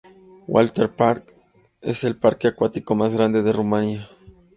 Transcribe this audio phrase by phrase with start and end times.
[0.47, 1.31] Water Park
[1.83, 4.07] es el parque acuático más grande de Rumanía.